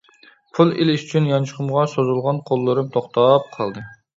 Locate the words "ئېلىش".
0.77-1.03